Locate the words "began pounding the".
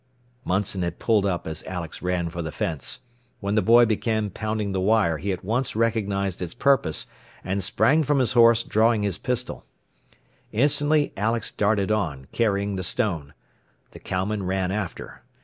3.85-4.81